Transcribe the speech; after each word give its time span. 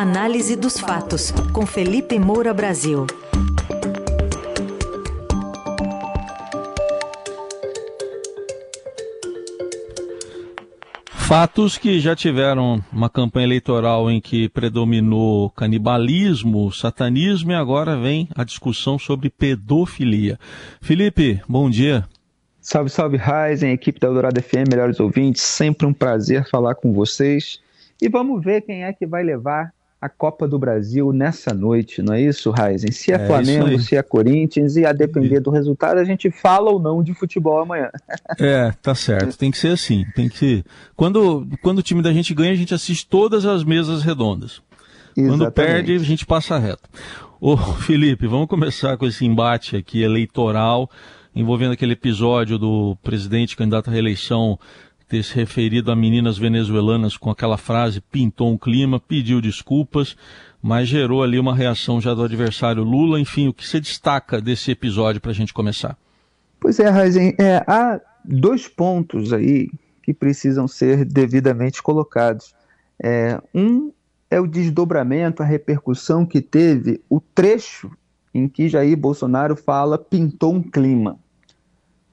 Análise 0.00 0.54
dos 0.54 0.78
fatos, 0.78 1.32
com 1.52 1.66
Felipe 1.66 2.20
Moura 2.20 2.54
Brasil. 2.54 3.04
Fatos 11.08 11.76
que 11.76 11.98
já 11.98 12.14
tiveram 12.14 12.80
uma 12.92 13.10
campanha 13.10 13.48
eleitoral 13.48 14.08
em 14.08 14.20
que 14.20 14.48
predominou 14.48 15.50
canibalismo, 15.50 16.70
satanismo 16.70 17.50
e 17.50 17.56
agora 17.56 17.96
vem 17.96 18.28
a 18.36 18.44
discussão 18.44 19.00
sobre 19.00 19.28
pedofilia. 19.28 20.38
Felipe, 20.80 21.42
bom 21.48 21.68
dia. 21.68 22.06
Salve, 22.60 22.88
salve, 22.88 23.16
Ryzen, 23.16 23.72
equipe 23.72 23.98
da 23.98 24.06
Eldorado 24.06 24.40
FM, 24.40 24.70
melhores 24.70 25.00
ouvintes, 25.00 25.42
sempre 25.42 25.88
um 25.88 25.92
prazer 25.92 26.48
falar 26.48 26.76
com 26.76 26.92
vocês. 26.92 27.60
E 28.00 28.08
vamos 28.08 28.44
ver 28.44 28.60
quem 28.60 28.84
é 28.84 28.92
que 28.92 29.04
vai 29.04 29.24
levar 29.24 29.76
a 30.00 30.08
Copa 30.08 30.46
do 30.46 30.58
Brasil 30.58 31.12
nessa 31.12 31.52
noite, 31.52 32.00
não 32.00 32.14
é 32.14 32.22
isso, 32.22 32.52
Ryzen? 32.52 32.92
Se 32.92 33.12
é, 33.12 33.16
é 33.16 33.26
Flamengo, 33.26 33.78
se 33.80 33.96
é 33.96 34.02
Corinthians, 34.02 34.76
e 34.76 34.86
a 34.86 34.92
depender 34.92 35.40
do 35.40 35.50
resultado, 35.50 35.98
a 35.98 36.04
gente 36.04 36.30
fala 36.30 36.70
ou 36.70 36.78
não 36.78 37.02
de 37.02 37.14
futebol 37.14 37.60
amanhã. 37.60 37.90
É, 38.40 38.72
tá 38.82 38.94
certo, 38.94 39.36
tem 39.36 39.50
que 39.50 39.58
ser 39.58 39.68
assim. 39.68 40.04
Tem 40.14 40.28
que. 40.28 40.64
Quando, 40.94 41.46
quando 41.60 41.78
o 41.78 41.82
time 41.82 42.02
da 42.02 42.12
gente 42.12 42.32
ganha, 42.32 42.52
a 42.52 42.56
gente 42.56 42.72
assiste 42.72 43.06
todas 43.06 43.44
as 43.44 43.64
mesas 43.64 44.02
redondas. 44.02 44.62
Exatamente. 45.16 45.38
Quando 45.38 45.52
perde, 45.52 45.92
a 45.94 45.98
gente 45.98 46.24
passa 46.24 46.58
reto. 46.58 46.88
Ô, 47.40 47.56
Felipe, 47.56 48.26
vamos 48.26 48.46
começar 48.46 48.96
com 48.96 49.06
esse 49.06 49.24
embate 49.24 49.76
aqui 49.76 50.02
eleitoral 50.02 50.88
envolvendo 51.34 51.72
aquele 51.72 51.92
episódio 51.92 52.58
do 52.58 52.96
presidente 53.02 53.56
candidato 53.56 53.88
à 53.88 53.92
reeleição 53.92 54.58
ter 55.08 55.22
se 55.22 55.34
referido 55.34 55.90
a 55.90 55.96
meninas 55.96 56.36
venezuelanas 56.36 57.16
com 57.16 57.30
aquela 57.30 57.56
frase 57.56 58.00
pintou 58.00 58.52
um 58.52 58.58
clima, 58.58 59.00
pediu 59.00 59.40
desculpas, 59.40 60.16
mas 60.62 60.88
gerou 60.88 61.22
ali 61.22 61.38
uma 61.38 61.54
reação 61.54 62.00
já 62.00 62.12
do 62.14 62.22
adversário 62.22 62.82
Lula. 62.82 63.18
Enfim, 63.18 63.48
o 63.48 63.54
que 63.54 63.66
você 63.66 63.80
destaca 63.80 64.40
desse 64.40 64.70
episódio 64.70 65.20
para 65.20 65.30
a 65.30 65.34
gente 65.34 65.54
começar? 65.54 65.96
Pois 66.60 66.78
é, 66.78 66.88
Raizen, 66.88 67.34
é, 67.38 67.64
há 67.66 68.00
dois 68.24 68.68
pontos 68.68 69.32
aí 69.32 69.70
que 70.02 70.12
precisam 70.12 70.68
ser 70.68 71.04
devidamente 71.04 71.82
colocados. 71.82 72.54
É, 73.02 73.40
um 73.54 73.92
é 74.30 74.38
o 74.38 74.46
desdobramento, 74.46 75.42
a 75.42 75.46
repercussão 75.46 76.26
que 76.26 76.42
teve 76.42 77.00
o 77.08 77.20
trecho 77.20 77.90
em 78.34 78.48
que 78.48 78.68
Jair 78.68 78.96
Bolsonaro 78.96 79.56
fala 79.56 79.96
pintou 79.96 80.54
um 80.54 80.62
clima. 80.62 81.18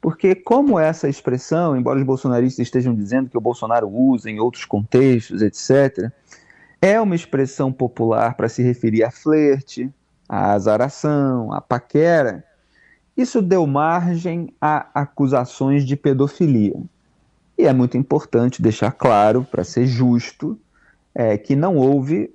Porque, 0.06 0.36
como 0.36 0.78
essa 0.78 1.10
expressão, 1.10 1.76
embora 1.76 1.98
os 1.98 2.06
bolsonaristas 2.06 2.68
estejam 2.68 2.94
dizendo 2.94 3.28
que 3.28 3.36
o 3.40 3.42
Bolsonaro 3.42 3.90
usa 3.90 4.30
em 4.30 4.40
outros 4.40 4.64
contextos, 4.64 5.42
etc., 5.42 6.12
é 6.80 7.02
uma 7.02 7.16
expressão 7.16 7.74
popular 7.74 8.38
para 8.38 8.48
se 8.48 8.62
referir 8.62 9.04
a 9.04 9.10
flerte, 9.10 9.92
a 10.30 10.52
azaração, 10.52 11.52
a 11.52 11.60
paquera, 11.60 12.46
isso 13.18 13.42
deu 13.42 13.66
margem 13.66 14.54
a 14.62 14.88
acusações 14.94 15.84
de 15.84 15.96
pedofilia. 15.96 16.80
E 17.58 17.66
é 17.66 17.74
muito 17.74 17.98
importante 17.98 18.62
deixar 18.62 18.92
claro, 18.92 19.44
para 19.44 19.64
ser 19.64 19.88
justo, 19.88 20.56
é, 21.16 21.36
que 21.36 21.56
não 21.56 21.78
houve 21.78 22.32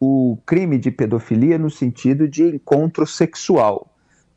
o 0.00 0.38
crime 0.44 0.76
de 0.76 0.90
pedofilia 0.90 1.56
no 1.56 1.70
sentido 1.70 2.26
de 2.26 2.42
encontro 2.56 3.06
sexual. 3.06 3.91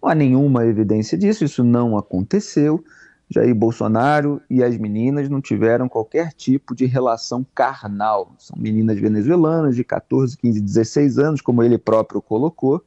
Não 0.06 0.12
há 0.12 0.14
nenhuma 0.14 0.64
evidência 0.68 1.18
disso, 1.18 1.44
isso 1.44 1.64
não 1.64 1.98
aconteceu. 1.98 2.86
Jair 3.28 3.56
Bolsonaro 3.56 4.40
e 4.48 4.64
as 4.64 4.78
meninas 4.78 5.28
não 5.28 5.42
tiveram 5.42 5.90
qualquer 5.90 6.32
tipo 6.32 6.76
de 6.76 6.86
relação 6.86 7.44
carnal. 7.56 8.36
São 8.38 8.56
meninas 8.56 9.00
venezuelanas 9.00 9.76
de 9.76 9.84
14, 9.84 10.38
15, 10.38 10.62
16 10.62 11.18
anos, 11.18 11.42
como 11.42 11.64
ele 11.64 11.80
próprio 11.80 12.22
colocou, 12.22 12.86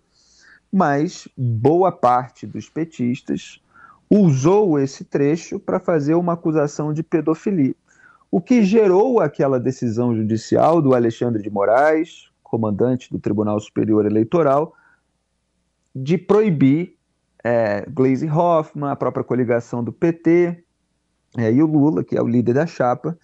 mas 0.72 1.26
boa 1.36 1.90
parte 1.90 2.46
dos 2.46 2.68
petistas 2.68 3.60
usou 4.08 4.78
esse 4.78 5.02
trecho 5.02 5.58
para 5.58 5.80
fazer 5.80 6.14
uma 6.14 6.34
acusação 6.34 6.92
de 6.92 7.02
pedofilia. 7.02 7.74
O 8.30 8.40
que 8.40 8.62
gerou 8.62 9.18
aquela 9.18 9.58
decisão 9.58 10.14
judicial 10.14 10.80
do 10.80 10.94
Alexandre 10.94 11.42
de 11.42 11.50
Moraes, 11.50 12.30
comandante 12.44 13.10
do 13.10 13.18
Tribunal 13.18 13.58
Superior 13.58 14.06
Eleitoral, 14.06 14.72
de 15.92 16.16
proibir 16.16 16.96
é, 17.44 17.84
Glaze 17.88 18.28
Hoffman, 18.28 18.90
a 18.90 18.96
própria 18.96 19.24
coligação 19.24 19.82
do 19.82 19.92
PT 19.92 20.62
é, 21.36 21.52
e 21.52 21.62
o 21.62 21.66
Lula, 21.66 22.02
que 22.02 22.16
é 22.16 22.22
o 22.22 22.26
líder 22.26 22.54
da 22.54 22.66
chapa, 22.66 23.16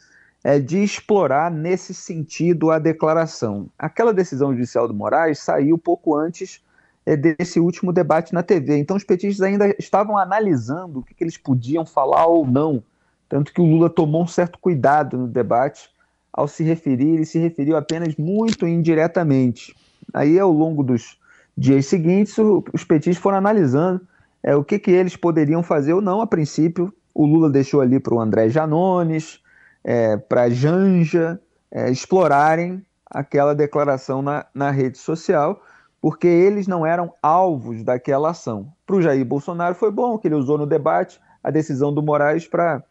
é, 0.43 0.59
de 0.59 0.83
explorar 0.83 1.51
nesse 1.51 1.95
sentido 1.95 2.71
a 2.71 2.79
declaração. 2.79 3.69
Aquela 3.79 4.13
decisão 4.13 4.53
judicial 4.53 4.87
do 4.87 4.95
Moraes 4.95 5.39
saiu 5.39 5.79
pouco 5.79 6.15
antes 6.17 6.63
é, 7.07 7.17
desse 7.17 7.59
último 7.59 7.93
debate 7.93 8.35
na 8.35 8.43
TV, 8.43 8.77
então 8.77 8.97
os 8.97 9.05
petistas 9.05 9.41
ainda 9.41 9.75
estavam 9.79 10.17
analisando 10.17 11.01
o 11.01 11.03
que, 11.03 11.15
que 11.15 11.25
eles 11.25 11.37
podiam 11.37 11.85
falar 11.85 12.27
ou 12.27 12.47
não, 12.47 12.83
tanto 13.29 13.53
que 13.53 13.61
o 13.61 13.65
Lula 13.65 13.91
tomou 13.91 14.23
um 14.23 14.27
certo 14.27 14.59
cuidado 14.59 15.17
no 15.17 15.27
debate 15.27 15.91
ao 16.33 16.49
se 16.49 16.65
referir, 16.65 17.11
ele 17.11 17.25
se 17.25 17.39
referiu 17.39 17.77
apenas 17.77 18.17
muito 18.17 18.67
indiretamente. 18.67 19.75
Aí, 20.13 20.39
ao 20.39 20.51
longo 20.51 20.83
dos 20.83 21.17
dias 21.57 21.87
seguintes, 21.87 22.37
os 22.73 22.85
petistas 22.85 23.23
foram 23.23 23.39
analisando 23.39 24.01
é, 24.43 24.55
o 24.55 24.65
que, 24.65 24.79
que 24.79 24.91
eles 24.91 25.17
poderiam 25.17 25.63
fazer 25.63 25.93
ou 25.93 26.01
não. 26.01 26.21
A 26.21 26.27
princípio, 26.27 26.93
o 27.15 27.25
Lula 27.27 27.49
deixou 27.49 27.81
ali 27.81 27.99
para 27.99 28.15
o 28.15 28.21
André 28.21 28.49
Janones, 28.49 29.41
é, 29.83 30.17
para 30.17 30.51
Janja, 30.51 31.41
é, 31.71 31.91
explorarem 31.91 32.85
aquela 33.07 33.55
declaração 33.55 34.23
na, 34.23 34.47
na 34.55 34.71
rede 34.71 34.99
social, 34.99 35.63
porque 36.01 36.27
eles 36.27 36.67
não 36.67 36.85
eram 36.85 37.13
alvos 37.23 37.83
daquela 37.83 38.31
ação. 38.31 38.73
Para 38.87 38.97
o 38.97 39.03
Jair 39.03 39.25
Bolsonaro 39.25 39.75
foi 39.75 39.91
bom 39.91 40.19
que 40.19 40.29
ele 40.29 40.35
usou 40.35 40.59
no 40.59 40.67
debate 40.67 41.21
a 41.43 41.51
decisão 41.51 41.93
do 41.93 42.03
Moraes 42.03 42.47
para 42.47 42.83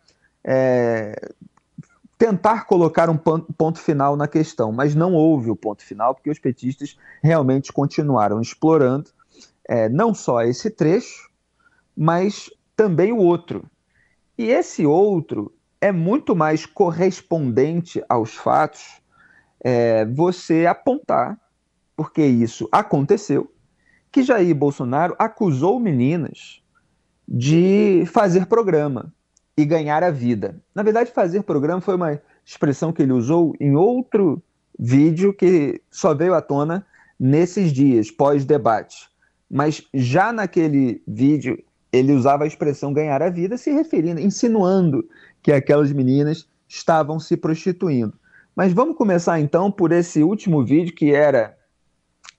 é, 0.43 1.15
tentar 2.17 2.65
colocar 2.65 3.09
um 3.09 3.17
ponto 3.17 3.79
final 3.79 4.15
na 4.15 4.27
questão, 4.27 4.71
mas 4.71 4.95
não 4.95 5.13
houve 5.13 5.49
o 5.49 5.55
ponto 5.55 5.83
final, 5.83 6.13
porque 6.13 6.29
os 6.29 6.39
petistas 6.39 6.97
realmente 7.21 7.73
continuaram 7.73 8.39
explorando 8.39 9.09
é, 9.67 9.89
não 9.89 10.13
só 10.13 10.41
esse 10.43 10.69
trecho, 10.69 11.29
mas 11.95 12.49
também 12.75 13.11
o 13.11 13.17
outro. 13.17 13.65
E 14.37 14.49
esse 14.49 14.85
outro 14.85 15.53
é 15.79 15.91
muito 15.91 16.35
mais 16.35 16.65
correspondente 16.65 18.03
aos 18.07 18.33
fatos 18.33 19.01
é, 19.59 20.05
você 20.05 20.65
apontar, 20.65 21.37
porque 21.95 22.25
isso 22.25 22.67
aconteceu, 22.71 23.51
que 24.11 24.23
Jair 24.23 24.55
Bolsonaro 24.55 25.15
acusou 25.17 25.79
meninas 25.79 26.61
de 27.27 28.05
fazer 28.07 28.45
programa 28.45 29.13
e 29.57 29.65
ganhar 29.65 30.03
a 30.03 30.11
vida. 30.11 30.55
Na 30.73 30.83
verdade, 30.83 31.11
fazer 31.11 31.43
programa 31.43 31.81
foi 31.81 31.95
uma 31.95 32.19
expressão 32.45 32.91
que 32.91 33.01
ele 33.01 33.13
usou 33.13 33.55
em 33.59 33.75
outro 33.75 34.41
vídeo 34.77 35.33
que 35.33 35.81
só 35.91 36.13
veio 36.13 36.33
à 36.33 36.41
tona 36.41 36.85
nesses 37.19 37.71
dias, 37.71 38.09
pós-debate. 38.09 39.07
Mas 39.49 39.87
já 39.93 40.33
naquele 40.33 41.01
vídeo, 41.07 41.63
ele 41.91 42.11
usava 42.11 42.43
a 42.43 42.47
expressão 42.47 42.91
ganhar 42.91 43.21
a 43.21 43.29
vida, 43.29 43.55
se 43.57 43.71
referindo, 43.71 44.19
insinuando 44.19 45.07
que 45.41 45.51
aquelas 45.51 45.91
meninas 45.91 46.47
estavam 46.67 47.19
se 47.19 47.37
prostituindo. 47.37 48.13
Mas 48.55 48.73
vamos 48.73 48.97
começar 48.97 49.39
então 49.39 49.71
por 49.71 49.91
esse 49.91 50.23
último 50.23 50.65
vídeo 50.65 50.93
que 50.95 51.13
era 51.13 51.55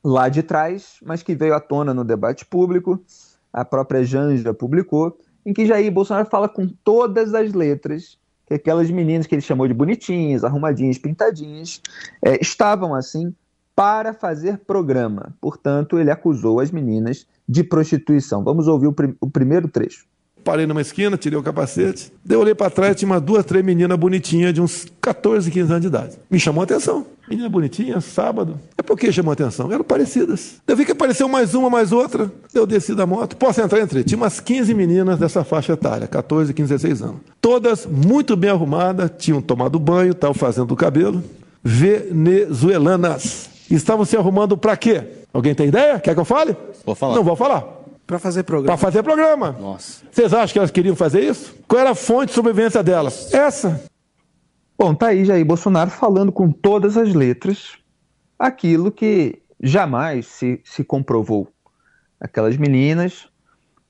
lá 0.03 0.29
de 0.29 0.43
trás, 0.43 0.97
mas 1.05 1.23
que 1.23 1.35
veio 1.35 1.55
à 1.55 1.61
tona 1.61 1.95
no 1.95 2.05
debate 2.05 2.45
público, 2.45 3.01
a 3.53 3.65
própria 3.65 4.05
Janja 4.05 4.53
publicou, 4.53 5.17
em 5.45 5.53
que 5.53 5.67
Jair 5.67 5.93
Bolsonaro 5.93 6.29
fala 6.29 6.49
com 6.49 6.67
todas 6.85 7.35
as 7.35 7.53
letras 7.53 8.19
que 8.47 8.55
aquelas 8.55 8.91
meninas 8.91 9.27
que 9.27 9.35
ele 9.35 9.43
chamou 9.43 9.67
de 9.67 9.75
bonitinhas, 9.75 10.45
arrumadinhas, 10.45 10.99
pintadinhas, 10.99 11.81
é, 12.23 12.39
estavam 12.41 12.95
assim 12.95 13.35
para 13.75 14.13
fazer 14.13 14.59
programa. 14.59 15.35
Portanto, 15.41 15.99
ele 15.99 16.11
acusou 16.11 16.61
as 16.61 16.71
meninas 16.71 17.27
de 17.49 17.65
prostituição. 17.65 18.45
Vamos 18.45 18.69
ouvir 18.69 18.87
o, 18.87 18.93
prim 18.93 19.17
o 19.21 19.31
primeiro 19.31 19.69
trecho. 19.69 20.07
Parei 20.45 20.67
numa 20.67 20.83
esquina, 20.83 21.17
tirei 21.17 21.39
o 21.39 21.43
capacete. 21.43 22.13
Daí 22.23 22.37
eu 22.37 22.41
olhei 22.41 22.55
para 22.55 22.71
trás, 22.71 22.95
tinha 22.95 23.11
umas 23.11 23.23
duas, 23.23 23.45
três 23.47 23.65
meninas 23.65 23.99
bonitinhas 23.99 24.53
de 24.53 24.61
uns 24.61 24.87
14, 25.01 25.51
15 25.51 25.71
anos 25.71 25.81
de 25.81 25.87
idade. 25.87 26.19
Me 26.31 26.39
chamou 26.39 26.61
a 26.61 26.65
atenção. 26.65 27.07
Menina 27.27 27.49
bonitinha, 27.49 27.99
sábado. 28.03 28.61
É 28.77 28.83
por 28.83 28.99
que 28.99 29.11
chamou 29.11 29.31
a 29.31 29.33
atenção? 29.33 29.73
Eram 29.73 29.83
parecidas. 29.83 30.57
Eu 30.67 30.77
vi 30.77 30.85
que 30.85 30.93
apareceu 30.93 31.27
mais 31.27 31.55
uma, 31.55 31.71
mais 31.71 31.91
outra. 31.91 32.31
Eu 32.53 32.67
desci 32.67 32.95
da 32.95 33.07
moto. 33.07 33.37
Posso 33.37 33.63
entrar? 33.63 33.81
Entrei. 33.81 34.05
Tinha 34.05 34.19
umas 34.19 34.39
15 34.41 34.75
meninas 34.75 35.19
dessa 35.19 35.43
faixa 35.43 35.73
etária, 35.73 36.07
14, 36.07 36.53
15, 36.53 36.69
16 36.75 37.03
anos. 37.03 37.17
Todas 37.41 37.87
muito 37.87 38.37
bem 38.37 38.51
arrumadas, 38.51 39.11
tinham 39.17 39.41
tomado 39.41 39.79
banho, 39.79 40.13
estavam 40.13 40.35
fazendo 40.35 40.71
o 40.71 40.77
cabelo. 40.77 41.25
Venezuelanas. 41.63 43.49
Estavam 43.71 44.05
se 44.05 44.15
arrumando 44.15 44.59
para 44.59 44.77
quê? 44.77 45.03
Alguém 45.33 45.55
tem 45.55 45.69
ideia? 45.69 45.99
Quer 45.99 46.13
que 46.15 46.21
eu 46.21 46.25
fale? 46.27 46.55
Vou 46.85 46.95
falar. 46.95 47.15
Não 47.15 47.25
vou 47.25 47.35
falar. 47.35 47.84
Para 48.07 48.19
fazer 48.19 48.43
programa. 48.43 48.77
Para 48.77 48.77
fazer 48.77 49.03
programa. 49.03 49.53
Nossa. 49.53 50.05
Vocês 50.11 50.33
acham 50.33 50.53
que 50.53 50.59
elas 50.59 50.71
queriam 50.71 50.95
fazer 50.97 51.23
isso? 51.23 51.55
Qual 51.67 51.81
era 51.81 51.91
a 51.91 51.95
fonte 51.95 52.29
de 52.29 52.35
sobrevivência 52.35 52.83
delas? 52.83 53.33
Essa. 53.33 53.83
Bom, 54.77 54.95
tá 54.95 55.09
aí 55.09 55.25
Jair 55.25 55.45
Bolsonaro 55.45 55.91
falando 55.91 56.31
com 56.31 56.51
todas 56.51 56.97
as 56.97 57.15
letras 57.15 57.79
aquilo 58.39 58.91
que 58.91 59.41
jamais 59.63 60.27
se, 60.27 60.61
se 60.65 60.85
comprovou. 60.85 61.49
Aquelas 62.21 62.57
meninas 62.57 63.29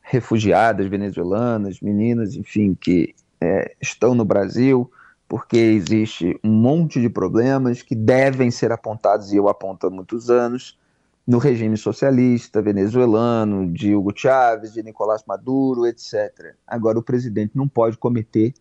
refugiadas 0.01 0.87
venezuelanas, 0.87 1.81
meninas, 1.81 2.37
enfim, 2.37 2.77
que 2.79 3.15
é, 3.41 3.75
estão 3.81 4.15
no 4.15 4.25
Brasil 4.25 4.91
porque 5.27 5.57
existe 5.57 6.39
um 6.45 6.51
monte 6.51 7.01
de 7.01 7.09
problemas 7.09 7.83
que 7.83 7.95
devem 7.95 8.51
ser 8.51 8.71
apontados, 8.71 9.33
e 9.33 9.37
eu 9.37 9.49
aponto 9.49 9.87
há 9.87 9.91
muitos 9.91 10.31
anos, 10.31 10.79
no 11.27 11.39
regime 11.39 11.77
socialista 11.77 12.61
venezuelano, 12.61 13.73
de 13.73 13.95
Hugo 13.95 14.13
Chávez, 14.15 14.73
de 14.73 14.83
Nicolás 14.83 15.25
Maduro, 15.27 15.87
etc. 15.87 16.55
Agora, 16.67 16.99
o 16.99 17.03
presidente 17.03 17.53
não 17.57 17.67
pode 17.67 17.97
cometer 17.97 18.53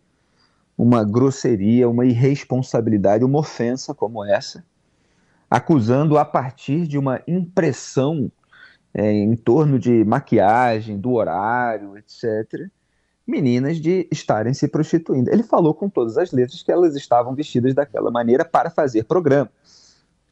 uma 0.76 1.04
grosseria, 1.04 1.88
uma 1.88 2.04
irresponsabilidade, 2.04 3.24
uma 3.24 3.38
ofensa 3.38 3.94
como 3.94 4.24
essa, 4.24 4.64
acusando 5.50 6.18
a 6.18 6.24
partir 6.24 6.86
de 6.86 6.98
uma 6.98 7.22
impressão 7.28 8.30
é, 8.92 9.10
em 9.12 9.36
torno 9.36 9.78
de 9.78 10.04
maquiagem, 10.04 10.98
do 10.98 11.12
horário, 11.12 11.96
etc., 11.98 12.68
meninas 13.26 13.80
de 13.80 14.06
estarem 14.10 14.52
se 14.52 14.68
prostituindo. 14.68 15.30
Ele 15.30 15.42
falou 15.42 15.74
com 15.74 15.88
todas 15.88 16.18
as 16.18 16.30
letras 16.30 16.62
que 16.62 16.70
elas 16.70 16.94
estavam 16.94 17.34
vestidas 17.34 17.74
daquela 17.74 18.10
maneira 18.10 18.44
para 18.44 18.68
fazer 18.68 19.04
programa. 19.04 19.50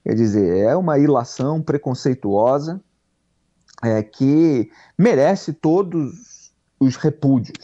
Quer 0.04 0.14
dizer, 0.14 0.64
é 0.64 0.76
uma 0.76 0.99
ilação 0.99 1.62
preconceituosa 1.62 2.81
é, 3.82 4.02
que 4.02 4.70
merece 4.99 5.52
todos 5.52 6.52
os 6.78 6.96
repúdios. 6.96 7.56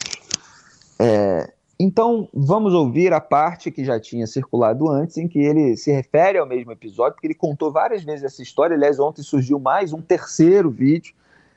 É, 0.97 1.51
então, 1.81 2.27
vamos 2.33 2.73
ouvir 2.73 3.13
a 3.13 3.21
parte 3.21 3.71
que 3.71 3.85
já 3.85 3.97
tinha 3.99 4.27
circulado 4.27 4.89
antes, 4.89 5.17
em 5.17 5.29
que 5.29 5.39
ele 5.39 5.77
se 5.77 5.91
refere 5.91 6.37
ao 6.37 6.45
mesmo 6.45 6.73
episódio, 6.73 7.13
porque 7.13 7.27
ele 7.27 7.33
contou 7.33 7.71
várias 7.71 8.03
vezes 8.03 8.23
essa 8.23 8.41
história. 8.41 8.75
Aliás, 8.75 8.99
ontem 8.99 9.21
surgiu 9.21 9.59
mais 9.59 9.93
um 9.93 10.01
terceiro 10.01 10.69
vídeo, 10.69 11.13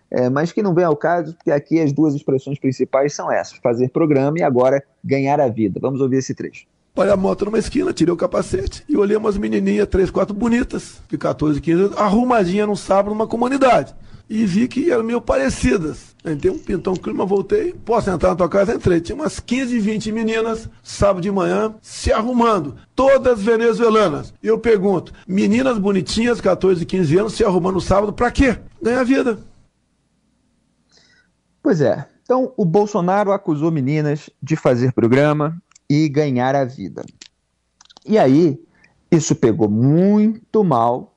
é, 0.08 0.28
mas 0.30 0.52
que 0.52 0.62
não 0.62 0.74
vem 0.74 0.84
ao 0.84 0.96
caso, 0.96 1.34
porque 1.34 1.50
aqui 1.50 1.80
as 1.80 1.92
duas 1.92 2.14
expressões 2.14 2.58
principais 2.58 3.14
são 3.14 3.32
essas: 3.32 3.58
fazer 3.58 3.88
programa 3.88 4.38
e 4.38 4.42
agora 4.42 4.84
ganhar 5.02 5.40
a 5.40 5.48
vida. 5.48 5.80
Vamos 5.80 6.00
ouvir 6.00 6.18
esse 6.18 6.34
trecho. 6.34 6.66
Parei 6.94 7.12
a 7.12 7.16
moto 7.16 7.46
numa 7.46 7.58
esquina, 7.58 7.92
tirei 7.92 8.12
o 8.12 8.16
capacete 8.16 8.84
e 8.88 8.96
olhei 8.96 9.16
umas 9.16 9.38
menininhas, 9.38 9.88
três, 9.88 10.10
quatro 10.10 10.34
bonitas, 10.34 11.00
de 11.08 11.16
14, 11.16 11.60
15 11.60 11.94
arrumadinha 11.96 12.66
num 12.66 12.76
sábado 12.76 13.10
numa 13.10 13.26
comunidade 13.26 13.94
e 14.28 14.46
vi 14.46 14.66
que 14.66 14.90
eram 14.90 15.04
meio 15.04 15.20
parecidas. 15.20 16.16
Entrei 16.24 16.50
um 16.50 16.58
pintão 16.58 16.94
clima, 16.94 17.26
voltei. 17.26 17.74
Posso 17.84 18.08
entrar 18.08 18.30
na 18.30 18.36
tua 18.36 18.48
casa? 18.48 18.74
Entrei. 18.74 18.98
Tinha 18.98 19.14
umas 19.14 19.38
15, 19.38 19.78
20 19.78 20.10
meninas, 20.10 20.70
sábado 20.82 21.20
de 21.20 21.30
manhã, 21.30 21.74
se 21.82 22.10
arrumando. 22.10 22.74
Todas 22.94 23.42
venezuelanas. 23.42 24.32
Eu 24.42 24.58
pergunto: 24.58 25.12
meninas 25.28 25.78
bonitinhas, 25.78 26.40
14, 26.40 26.86
15 26.86 27.18
anos, 27.18 27.34
se 27.34 27.44
arrumando 27.44 27.78
sábado, 27.78 28.10
pra 28.10 28.30
quê? 28.30 28.58
Ganhar 28.80 29.04
vida. 29.04 29.38
Pois 31.62 31.82
é. 31.82 32.06
Então, 32.22 32.54
o 32.56 32.64
Bolsonaro 32.64 33.32
acusou 33.32 33.70
meninas 33.70 34.30
de 34.42 34.56
fazer 34.56 34.92
programa 34.92 35.60
e 35.94 36.08
ganhar 36.08 36.54
a 36.54 36.64
vida. 36.64 37.04
E 38.06 38.18
aí, 38.18 38.58
isso 39.10 39.34
pegou 39.34 39.68
muito 39.68 40.64
mal 40.64 41.12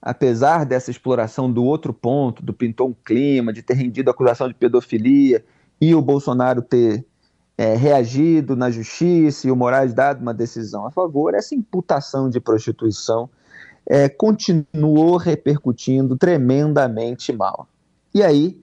apesar 0.00 0.64
dessa 0.64 0.90
exploração 0.90 1.52
do 1.52 1.64
outro 1.64 1.92
ponto, 1.92 2.42
do 2.42 2.52
pintou 2.52 2.88
um 2.88 2.94
clima, 3.04 3.52
de 3.52 3.62
ter 3.62 3.74
rendido 3.74 4.10
acusação 4.10 4.48
de 4.48 4.54
pedofilia 4.54 5.44
e 5.80 5.94
o 5.94 6.00
Bolsonaro 6.00 6.62
ter 6.62 7.04
é, 7.56 7.74
reagido 7.74 8.56
na 8.56 8.70
justiça 8.70 9.48
e 9.48 9.50
o 9.50 9.56
Moraes 9.56 9.92
dado 9.92 10.22
uma 10.22 10.32
decisão 10.32 10.86
a 10.86 10.90
favor, 10.90 11.34
essa 11.34 11.54
imputação 11.54 12.30
de 12.30 12.40
prostituição 12.40 13.28
é, 13.84 14.08
continuou 14.08 15.16
repercutindo 15.16 16.16
tremendamente 16.16 17.32
mal. 17.32 17.68
E 18.14 18.22
aí, 18.22 18.58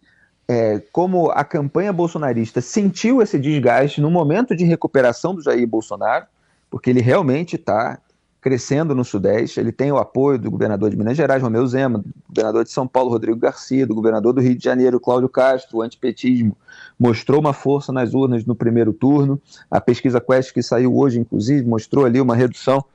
é, 0.48 0.80
como 0.92 1.32
a 1.32 1.44
campanha 1.44 1.92
bolsonarista 1.92 2.62
sentiu 2.62 3.22
esse 3.22 3.40
desgaste 3.40 4.00
no 4.00 4.12
momento 4.12 4.56
de 4.56 4.64
recuperação 4.64 5.34
do 5.34 5.42
Jair 5.42 5.68
Bolsonaro, 5.68 6.26
porque 6.70 6.90
ele 6.90 7.02
realmente 7.02 7.56
está 7.56 8.00
crescendo 8.46 8.94
no 8.94 9.04
Sudeste. 9.04 9.60
Ele 9.60 9.72
tem 9.72 9.92
o 9.92 9.98
apoio 9.98 10.38
do 10.38 10.52
governador 10.52 10.92
de 10.92 10.96
Minas 10.96 11.18
Gerais, 11.18 11.42
Romeu 11.42 11.66
Zema, 11.66 11.98
do 11.98 12.14
governador 12.30 12.64
de 12.64 12.70
São 12.70 12.88
Paulo, 12.88 13.10
Rodrigo 13.10 13.40
Garcia, 13.40 13.88
do 13.88 13.96
governador 13.96 14.34
do 14.34 14.42
Rio 14.42 14.56
de 14.56 14.64
Janeiro, 14.64 15.00
Cláudio 15.00 15.28
Castro. 15.28 15.78
O 15.78 15.82
antipetismo 15.82 16.56
mostrou 17.00 17.40
uma 17.40 17.54
força 17.54 17.92
nas 17.92 18.14
urnas 18.14 18.46
no 18.46 18.54
primeiro 18.54 18.94
turno. 18.94 19.42
A 19.70 19.82
pesquisa 19.82 20.22
Quest, 20.22 20.54
que 20.54 20.62
saiu 20.62 20.96
hoje, 20.96 21.20
inclusive, 21.20 21.68
mostrou 21.68 22.06
ali 22.06 22.22
uma 22.22 22.36
redução 22.36 22.86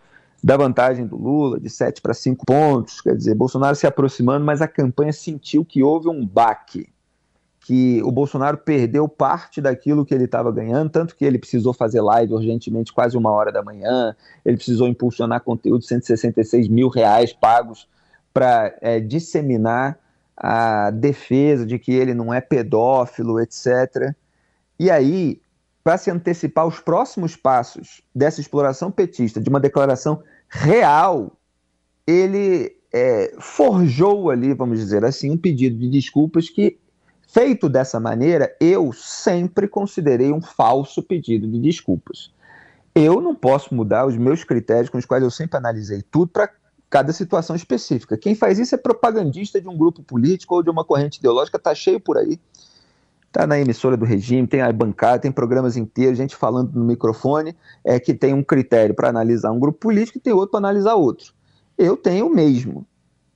da 0.43 0.57
vantagem 0.57 1.05
do 1.05 1.17
Lula 1.17 1.59
de 1.59 1.69
7 1.69 2.01
para 2.01 2.15
5 2.15 2.47
pontos. 2.47 3.01
Quer 3.01 3.17
dizer, 3.17 3.35
Bolsonaro 3.35 3.75
se 3.75 3.89
aproximando, 3.89 4.47
mas 4.47 4.63
a 4.63 4.69
campanha 4.69 5.13
sentiu 5.13 5.65
que 5.65 5.83
houve 5.83 6.09
um 6.09 6.25
baque 6.25 6.89
que 7.61 8.03
o 8.03 8.11
Bolsonaro 8.11 8.57
perdeu 8.57 9.07
parte 9.07 9.61
daquilo 9.61 10.05
que 10.05 10.15
ele 10.15 10.25
estava 10.25 10.51
ganhando, 10.51 10.91
tanto 10.91 11.15
que 11.15 11.25
ele 11.25 11.39
precisou 11.39 11.75
fazer 11.75 12.01
live 12.01 12.33
urgentemente, 12.33 12.93
quase 12.93 13.17
uma 13.17 13.31
hora 13.31 13.53
da 13.53 13.63
manhã, 13.63 14.17
ele 14.45 14.57
precisou 14.57 14.89
impulsionar 14.89 15.43
conteúdo, 15.43 15.85
166 15.85 16.69
mil 16.69 16.89
reais 16.89 17.33
pagos 17.33 17.87
para 18.33 18.75
é, 18.81 18.99
disseminar 18.99 19.99
a 20.37 20.91
defesa 20.91 21.67
de 21.67 21.79
que 21.79 21.93
ele 21.93 22.15
não 22.15 22.33
é 22.33 22.41
pedófilo, 22.41 23.39
etc. 23.39 24.15
E 24.79 24.91
aí, 24.91 25.39
para 25.85 25.99
se 25.99 26.11
antecipar 26.11 26.67
os 26.67 26.81
próximos 26.81 27.37
passos 27.37 28.01
dessa 28.15 28.41
exploração 28.41 28.91
petista, 28.91 29.39
de 29.39 29.51
uma 29.51 29.61
declaração 29.61 30.23
real, 30.49 31.37
ele 32.07 32.75
é, 32.91 33.35
forjou 33.39 34.31
ali, 34.31 34.55
vamos 34.55 34.79
dizer 34.79 35.05
assim, 35.05 35.31
um 35.31 35.37
pedido 35.37 35.77
de 35.79 35.91
desculpas 35.91 36.49
que 36.49 36.79
Feito 37.33 37.69
dessa 37.69 38.01
maneira, 38.01 38.57
eu 38.61 38.93
sempre 38.93 39.69
considerei 39.69 40.33
um 40.33 40.41
falso 40.41 41.01
pedido 41.01 41.47
de 41.47 41.61
desculpas. 41.61 42.33
Eu 42.93 43.21
não 43.21 43.37
posso 43.37 43.73
mudar 43.73 44.05
os 44.05 44.17
meus 44.17 44.43
critérios 44.43 44.89
com 44.89 44.99
os 44.99 45.05
quais 45.05 45.23
eu 45.23 45.31
sempre 45.31 45.57
analisei 45.57 46.03
tudo 46.03 46.27
para 46.27 46.51
cada 46.91 47.13
situação 47.13 47.55
específica. 47.55 48.19
Quem 48.19 48.35
faz 48.35 48.59
isso 48.59 48.75
é 48.75 48.79
propagandista 48.79 49.61
de 49.61 49.69
um 49.69 49.77
grupo 49.77 50.03
político 50.03 50.57
ou 50.57 50.63
de 50.63 50.71
uma 50.71 50.85
corrente 50.85 51.21
ideológica, 51.21 51.57
está 51.57 51.73
cheio 51.73 52.01
por 52.01 52.19
aí. 52.19 52.37
Está 53.29 53.47
na 53.47 53.61
emissora 53.61 53.97
do 53.97 54.05
regime, 54.05 54.49
tem 54.49 54.61
a 54.61 54.73
bancada, 54.73 55.21
tem 55.21 55.31
programas 55.31 55.77
inteiros, 55.77 56.19
gente 56.19 56.35
falando 56.35 56.73
no 56.73 56.85
microfone, 56.85 57.57
é 57.85 58.01
que 58.01 58.13
tem 58.13 58.35
um 58.35 58.43
critério 58.43 58.93
para 58.93 59.09
analisar 59.09 59.53
um 59.53 59.61
grupo 59.61 59.79
político 59.79 60.19
e 60.19 60.21
tem 60.21 60.33
outro 60.33 60.51
para 60.51 60.59
analisar 60.59 60.97
outro. 60.97 61.33
Eu 61.79 61.97
tenho 61.97 62.27
o 62.27 62.35
mesmo. 62.35 62.85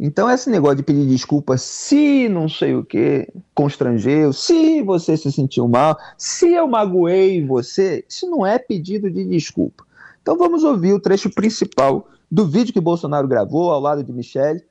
Então, 0.07 0.31
esse 0.31 0.51
negócio 0.51 0.77
de 0.77 0.83
pedir 0.83 1.07
desculpa 1.07 1.57
se 1.57 2.29
não 2.29 2.47
sei 2.47 2.75
o 2.75 2.85
que 2.85 3.27
constrangeu, 3.55 4.35
se 4.35 4.83
você 4.83 5.17
se 5.17 5.33
sentiu 5.33 5.67
mal, 5.67 5.99
se 6.19 6.53
eu 6.53 6.69
magoei 6.69 7.43
você, 7.47 8.05
isso 8.07 8.29
não 8.29 8.45
é 8.45 8.59
pedido 8.59 9.11
de 9.11 9.25
desculpa. 9.25 9.83
Então, 10.21 10.37
vamos 10.37 10.63
ouvir 10.63 10.93
o 10.93 11.01
trecho 11.01 11.31
principal 11.31 12.07
do 12.31 12.47
vídeo 12.47 12.75
que 12.75 12.83
Bolsonaro 12.83 13.27
gravou 13.27 13.71
ao 13.71 13.81
lado 13.81 14.05
de 14.05 14.13
Michele 14.13 14.63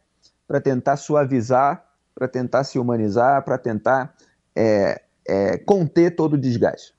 para 0.48 0.62
tentar 0.62 0.98
suavizar, 0.98 1.84
para 2.14 2.28
tentar 2.28 2.64
se 2.64 2.78
humanizar, 2.78 3.44
para 3.44 3.58
tentar 3.58 4.14
é, 4.56 5.02
é, 5.28 5.58
conter 5.58 6.16
todo 6.16 6.34
o 6.34 6.38
desgaste. 6.38 6.93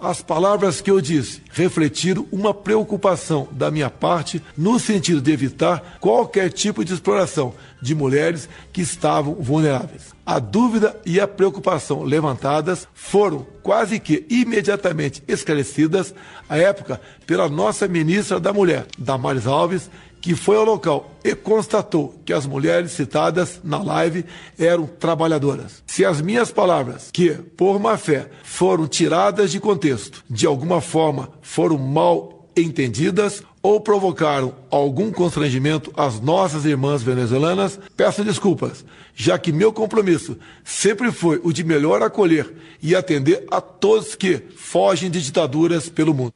As 0.00 0.22
palavras 0.22 0.80
que 0.80 0.90
eu 0.90 0.98
disse 0.98 1.42
refletiram 1.50 2.26
uma 2.32 2.54
preocupação 2.54 3.46
da 3.52 3.70
minha 3.70 3.90
parte 3.90 4.42
no 4.56 4.78
sentido 4.78 5.20
de 5.20 5.30
evitar 5.30 5.98
qualquer 6.00 6.50
tipo 6.50 6.82
de 6.82 6.94
exploração 6.94 7.52
de 7.82 7.94
mulheres 7.94 8.48
que 8.72 8.80
estavam 8.80 9.34
vulneráveis. 9.34 10.14
A 10.24 10.38
dúvida 10.38 10.98
e 11.04 11.20
a 11.20 11.28
preocupação 11.28 12.02
levantadas 12.02 12.88
foram 12.94 13.46
quase 13.62 14.00
que 14.00 14.24
imediatamente 14.30 15.22
esclarecidas 15.28 16.14
à 16.48 16.56
época 16.56 16.98
pela 17.26 17.48
nossa 17.48 17.86
ministra 17.86 18.40
da 18.40 18.54
Mulher, 18.54 18.86
Damares 18.98 19.46
Alves, 19.46 19.90
que 20.20 20.34
foi 20.34 20.56
ao 20.56 20.64
local 20.64 21.18
e 21.24 21.34
constatou 21.34 22.14
que 22.24 22.32
as 22.32 22.46
mulheres 22.46 22.92
citadas 22.92 23.60
na 23.64 23.82
live 23.82 24.24
eram 24.58 24.86
trabalhadoras. 24.86 25.82
Se 25.86 26.04
as 26.04 26.20
minhas 26.20 26.50
palavras, 26.50 27.10
que 27.12 27.30
por 27.30 27.78
má 27.78 27.96
fé 27.96 28.30
foram 28.42 28.86
tiradas 28.86 29.50
de 29.50 29.60
contexto, 29.60 30.24
de 30.28 30.46
alguma 30.46 30.80
forma 30.80 31.30
foram 31.40 31.78
mal 31.78 32.48
entendidas 32.56 33.42
ou 33.62 33.80
provocaram 33.80 34.54
algum 34.70 35.12
constrangimento 35.12 35.92
às 35.96 36.20
nossas 36.20 36.64
irmãs 36.64 37.02
venezuelanas, 37.02 37.78
peço 37.96 38.24
desculpas, 38.24 38.84
já 39.14 39.38
que 39.38 39.52
meu 39.52 39.72
compromisso 39.72 40.36
sempre 40.64 41.12
foi 41.12 41.40
o 41.42 41.52
de 41.52 41.62
melhor 41.62 42.02
acolher 42.02 42.52
e 42.82 42.94
atender 42.94 43.44
a 43.50 43.60
todos 43.60 44.14
que 44.14 44.42
fogem 44.56 45.10
de 45.10 45.22
ditaduras 45.22 45.88
pelo 45.88 46.14
mundo. 46.14 46.32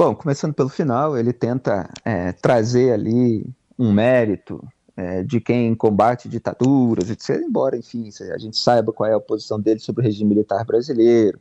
Bom, 0.00 0.14
começando 0.14 0.54
pelo 0.54 0.70
final, 0.70 1.18
ele 1.18 1.30
tenta 1.30 1.86
é, 2.02 2.32
trazer 2.32 2.90
ali 2.90 3.44
um 3.78 3.92
mérito 3.92 4.66
é, 4.96 5.22
de 5.22 5.42
quem 5.42 5.74
combate 5.74 6.26
ditaduras, 6.26 7.10
etc. 7.10 7.42
Embora, 7.46 7.76
enfim, 7.76 8.08
a 8.32 8.38
gente 8.38 8.56
saiba 8.56 8.94
qual 8.94 9.10
é 9.10 9.12
a 9.12 9.20
posição 9.20 9.60
dele 9.60 9.78
sobre 9.78 10.00
o 10.00 10.04
regime 10.06 10.30
militar 10.30 10.64
brasileiro. 10.64 11.38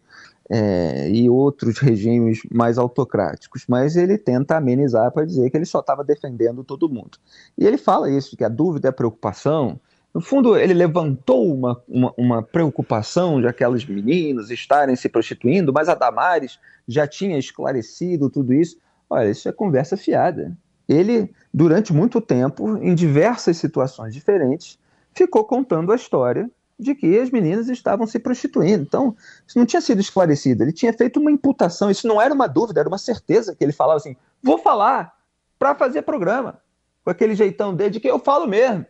é, 0.49 1.09
e 1.09 1.29
outros 1.29 1.77
regimes 1.79 2.41
mais 2.51 2.77
autocráticos, 2.77 3.63
mas 3.65 3.95
ele 3.95 4.17
tenta 4.17 4.57
amenizar 4.57 5.09
para 5.11 5.25
dizer 5.25 5.49
que 5.49 5.55
ele 5.55 5.65
só 5.65 5.79
estava 5.79 6.03
defendendo 6.03 6.61
todo 6.61 6.89
mundo. 6.89 7.17
E 7.57 7.65
ele 7.65 7.77
fala 7.77 8.09
isso, 8.09 8.35
que 8.35 8.43
a 8.43 8.49
dúvida 8.49 8.87
e 8.87 8.89
a 8.89 8.93
preocupação, 8.93 9.79
no 10.13 10.21
fundo, 10.21 10.57
ele 10.57 10.73
levantou 10.73 11.53
uma, 11.53 11.81
uma, 11.87 12.13
uma 12.17 12.43
preocupação 12.43 13.39
de 13.39 13.47
aquelas 13.47 13.85
meninas 13.85 14.49
estarem 14.49 14.95
se 14.95 15.07
prostituindo, 15.07 15.71
mas 15.71 15.87
a 15.87 15.95
Damares 15.95 16.59
já 16.87 17.07
tinha 17.07 17.37
esclarecido 17.37 18.29
tudo 18.29 18.53
isso. 18.53 18.77
Olha, 19.09 19.29
isso 19.29 19.47
é 19.47 19.51
conversa 19.51 19.95
fiada. 19.95 20.57
Ele, 20.87 21.31
durante 21.53 21.93
muito 21.93 22.19
tempo, 22.19 22.77
em 22.77 22.95
diversas 22.95 23.57
situações 23.57 24.13
diferentes, 24.13 24.79
ficou 25.13 25.43
contando 25.43 25.91
a 25.91 25.95
história 25.95 26.49
de 26.79 26.95
que 26.95 27.19
as 27.19 27.29
meninas 27.29 27.69
estavam 27.69 28.07
se 28.07 28.17
prostituindo. 28.17 28.83
Então, 28.83 29.15
isso 29.45 29.59
não 29.59 29.65
tinha 29.65 29.81
sido 29.81 29.99
esclarecido. 29.99 30.63
Ele 30.63 30.71
tinha 30.71 30.93
feito 30.93 31.19
uma 31.19 31.31
imputação. 31.31 31.91
Isso 31.91 32.07
não 32.07 32.19
era 32.19 32.33
uma 32.33 32.47
dúvida, 32.47 32.79
era 32.79 32.89
uma 32.89 32.97
certeza 32.97 33.55
que 33.55 33.63
ele 33.63 33.73
falava 33.73 33.97
assim: 33.97 34.15
vou 34.41 34.57
falar 34.57 35.13
para 35.59 35.75
fazer 35.75 36.01
programa. 36.01 36.59
Com 37.03 37.11
aquele 37.11 37.35
jeitão 37.35 37.75
dele 37.75 37.91
de 37.91 37.99
que 37.99 38.09
eu 38.09 38.17
falo 38.17 38.47
mesmo. 38.47 38.85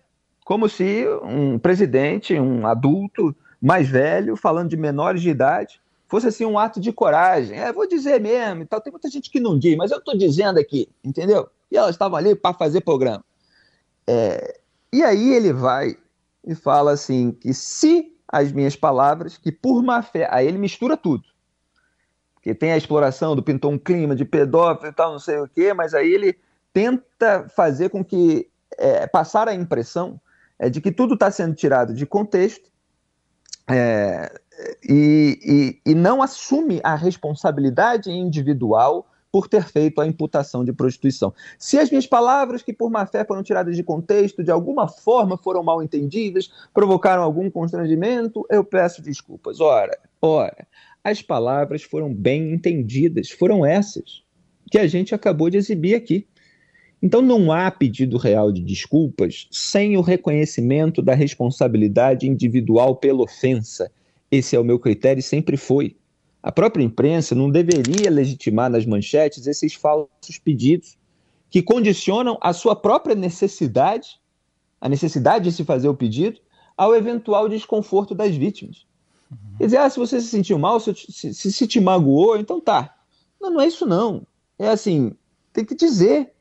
Como 0.49 0.67
se 0.67 1.05
um 1.21 1.59
presidente, 1.59 2.33
um 2.39 2.65
adulto 2.65 3.35
mais 3.61 3.87
velho, 3.87 4.35
falando 4.35 4.67
de 4.67 4.75
menores 4.75 5.21
de 5.21 5.29
idade, 5.29 5.79
fosse 6.07 6.27
assim 6.27 6.43
um 6.43 6.57
ato 6.57 6.79
de 6.79 6.91
coragem. 6.91 7.59
É, 7.59 7.71
vou 7.71 7.87
dizer 7.87 8.19
mesmo 8.19 8.63
e 8.63 8.65
tal. 8.65 8.81
Tem 8.81 8.91
muita 8.91 9.11
gente 9.11 9.29
que 9.29 9.39
não 9.39 9.59
diz, 9.59 9.77
mas 9.77 9.91
eu 9.91 9.99
estou 9.99 10.17
dizendo 10.17 10.57
aqui, 10.57 10.89
entendeu? 11.03 11.47
E 11.69 11.77
elas 11.77 11.91
estavam 11.91 12.17
ali 12.17 12.33
para 12.33 12.55
fazer 12.55 12.81
programa. 12.81 13.23
É, 14.07 14.59
e 14.91 15.03
aí 15.03 15.35
ele 15.35 15.53
vai 15.53 15.95
e 16.43 16.55
fala 16.55 16.93
assim 16.93 17.31
que 17.31 17.53
se 17.53 18.11
as 18.27 18.51
minhas 18.51 18.75
palavras, 18.75 19.37
que 19.37 19.51
por 19.51 19.83
má 19.83 20.01
fé, 20.01 20.27
aí 20.31 20.47
ele 20.47 20.57
mistura 20.57 20.97
tudo. 20.97 21.25
Porque 22.33 22.55
tem 22.55 22.71
a 22.71 22.77
exploração 22.77 23.35
do 23.35 23.43
pintou 23.43 23.71
um 23.71 23.77
clima 23.77 24.15
de 24.15 24.25
pedófilo 24.25 24.89
e 24.89 24.93
tal, 24.93 25.11
não 25.11 25.19
sei 25.19 25.37
o 25.41 25.47
quê, 25.47 25.75
mas 25.75 25.93
aí 25.93 26.11
ele 26.11 26.39
tenta 26.73 27.47
fazer 27.55 27.89
com 27.89 28.03
que 28.03 28.49
é, 28.79 29.05
passar 29.05 29.47
a 29.47 29.53
impressão 29.53 30.19
é, 30.59 30.69
de 30.69 30.81
que 30.81 30.91
tudo 30.91 31.13
está 31.13 31.31
sendo 31.31 31.55
tirado 31.55 31.93
de 31.93 32.05
contexto 32.05 32.69
é, 33.67 34.31
e, 34.87 35.79
e, 35.85 35.91
e 35.91 35.95
não 35.95 36.21
assume 36.21 36.81
a 36.83 36.95
responsabilidade 36.95 38.11
individual 38.11 39.07
por 39.31 39.47
ter 39.47 39.63
feito 39.63 40.01
a 40.01 40.07
imputação 40.07 40.65
de 40.65 40.73
prostituição. 40.73 41.33
Se 41.57 41.77
as 41.77 41.89
minhas 41.89 42.07
palavras, 42.07 42.63
que 42.63 42.73
por 42.73 42.89
má 42.89 43.05
fé 43.05 43.23
foram 43.23 43.43
tiradas 43.43 43.75
de 43.75 43.83
contexto, 43.83 44.43
de 44.43 44.51
alguma 44.51 44.87
forma 44.87 45.37
foram 45.37 45.63
mal 45.63 45.83
entendidas, 45.83 46.51
provocaram 46.73 47.21
algum 47.21 47.49
constrangimento, 47.49 48.45
eu 48.49 48.63
peço 48.63 49.01
desculpas. 49.01 49.59
Ora, 49.59 49.97
ora, 50.21 50.67
as 51.03 51.21
palavras 51.21 51.83
foram 51.83 52.13
bem 52.13 52.51
entendidas, 52.53 53.29
foram 53.29 53.65
essas 53.65 54.23
que 54.69 54.77
a 54.77 54.87
gente 54.87 55.15
acabou 55.15 55.49
de 55.49 55.57
exibir 55.57 55.95
aqui. 55.95 56.27
Então 57.01 57.21
não 57.21 57.51
há 57.51 57.71
pedido 57.71 58.17
real 58.17 58.51
de 58.51 58.61
desculpas 58.61 59.47
sem 59.51 59.95
o 59.95 60.01
reconhecimento 60.01 61.01
da 61.01 61.13
responsabilidade 61.13 62.27
individual 62.27 62.95
pela 62.95 63.23
ofensa. 63.23 63.91
Esse 64.29 64.55
é 64.55 64.59
o 64.59 64.63
meu 64.63 64.77
critério 64.77 65.19
e 65.19 65.23
sempre 65.23 65.55
foi. 65.55 65.95
A 66.41 66.51
própria 66.51 66.83
imprensa 66.83 67.33
não 67.35 67.49
deveria 67.49 68.09
legitimar 68.09 68.69
nas 68.69 68.85
manchetes 68.85 69.47
esses 69.47 69.73
falsos 69.73 70.37
pedidos 70.43 70.97
que 71.49 71.61
condicionam 71.61 72.37
a 72.41 72.53
sua 72.53 72.75
própria 72.75 73.15
necessidade, 73.15 74.19
a 74.79 74.87
necessidade 74.87 75.45
de 75.45 75.51
se 75.51 75.63
fazer 75.63 75.89
o 75.89 75.95
pedido, 75.95 76.39
ao 76.77 76.95
eventual 76.95 77.49
desconforto 77.49 78.15
das 78.15 78.35
vítimas. 78.35 78.85
Uhum. 79.29 79.57
Quer 79.57 79.65
dizer, 79.65 79.77
ah, 79.77 79.89
se 79.89 79.99
você 79.99 80.21
se 80.21 80.27
sentiu 80.27 80.57
mal, 80.57 80.79
se, 80.79 80.93
se, 80.93 81.33
se, 81.33 81.67
te 81.67 81.79
magoou, 81.79 82.37
então 82.37 82.61
tá. 82.61 82.95
Não, 83.41 83.51
não 83.51 83.61
é 83.61 83.67
isso 83.67 83.85
não. 83.85 84.25
É 84.57 84.69
assim, 84.69 85.13
tem 85.51 85.65
que 85.65 85.75
dizer, 85.75 86.31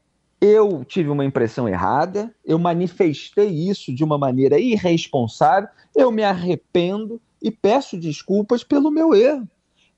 eu 0.41 0.85
tive 0.85 1.09
uma 1.09 1.25
impressão 1.25 1.69
errada, 1.69 2.33
eu 2.45 2.59
manifestei 2.59 3.49
isso 3.49 3.93
de 3.93 4.05
uma 4.05 4.17
maneira 4.17 4.59
irresponsável, 4.59 5.69
eu 5.95 6.13
me 6.13 6.23
arrependo 6.23 7.21
e 7.43 7.51
peço 7.51 7.99
desculpas 7.99 8.63
pelo 8.63 8.91
meu 8.91 9.15
erro. 9.15 9.49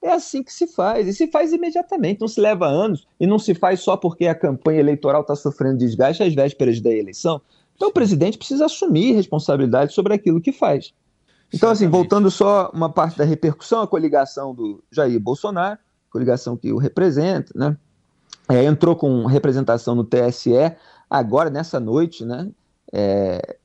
É 0.02 0.10
assim 0.10 0.42
que 0.42 0.52
se 0.52 0.66
faz, 0.66 1.06
e 1.06 1.12
se 1.12 1.26
faz 1.26 1.52
imediatamente, 1.52 2.22
não 2.22 2.28
se 2.28 2.40
leva 2.40 2.66
anos, 2.66 3.06
e 3.18 3.26
não 3.26 3.38
se 3.38 3.54
faz 3.54 3.80
só 3.80 3.98
porque 3.98 4.26
a 4.26 4.34
campanha 4.34 4.80
eleitoral 4.80 5.20
está 5.20 5.36
sofrendo 5.36 5.76
desgaste 5.76 6.22
às 6.22 6.34
vésperas 6.34 6.80
da 6.80 6.90
eleição. 6.90 7.40
Então 7.76 7.88
o 7.88 7.92
presidente 7.92 8.38
precisa 8.38 8.64
assumir 8.64 9.12
responsabilidade 9.12 9.92
sobre 9.92 10.14
aquilo 10.14 10.40
que 10.40 10.52
faz. 10.52 10.94
Então, 11.52 11.68
assim, 11.68 11.88
voltando 11.88 12.30
só 12.30 12.70
uma 12.72 12.88
parte 12.88 13.18
da 13.18 13.24
repercussão, 13.24 13.82
a 13.82 13.86
coligação 13.86 14.54
do 14.54 14.82
Jair 14.90 15.18
Bolsonaro, 15.20 15.78
coligação 16.10 16.56
que 16.56 16.72
o 16.72 16.78
representa, 16.78 17.52
né? 17.54 17.76
É, 18.50 18.64
entrou 18.64 18.96
com 18.96 19.26
representação 19.26 19.94
no 19.94 20.04
TSE 20.04 20.52
agora, 21.08 21.50
nessa 21.50 21.78
noite, 21.78 22.24
né? 22.24 22.50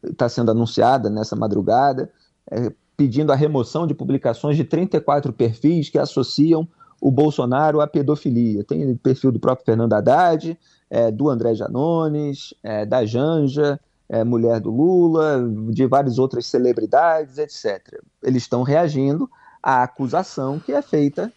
Está 0.04 0.26
é, 0.26 0.30
sendo 0.30 0.52
anunciada 0.52 1.10
nessa 1.10 1.36
madrugada. 1.36 2.12
É, 2.52 2.72
pedindo 2.96 3.32
a 3.32 3.36
remoção 3.36 3.86
de 3.86 3.94
publicações 3.94 4.56
de 4.56 4.64
34 4.64 5.34
perfis 5.34 5.90
que 5.90 5.98
associam 5.98 6.68
o 7.02 7.12
Bolsonaro 7.12 7.82
à 7.82 7.88
pedofilia. 7.88 8.64
Tem 8.64 8.96
perfil 8.96 9.32
do 9.32 9.40
próprio 9.40 9.66
Fernando 9.66 9.94
Haddad, 9.94 10.58
é, 10.90 11.12
do 11.12 11.30
André 11.30 11.56
Janones, 11.56 12.54
é, 12.64 12.86
da 12.86 13.06
Janja, 13.06 13.80
é, 14.08 14.24
mulher 14.24 14.60
do 14.60 14.72
Lula, 14.72 15.44
de 15.72 15.86
várias 15.88 16.18
outras 16.18 16.46
celebridades, 16.46 17.38
etc. 17.38 18.02
Eles 18.24 18.44
estão 18.44 18.64
reagindo 18.64 19.30
à 19.62 19.84
acusação 19.84 20.60
que 20.60 20.72
é 20.72 20.82
feita 20.82 21.32